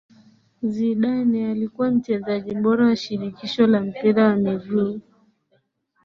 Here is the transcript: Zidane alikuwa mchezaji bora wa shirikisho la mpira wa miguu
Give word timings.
Zidane 0.61 1.51
alikuwa 1.51 1.91
mchezaji 1.91 2.55
bora 2.55 2.85
wa 2.85 2.95
shirikisho 2.95 3.67
la 3.67 3.81
mpira 3.81 4.23
wa 4.23 4.35
miguu 4.35 5.01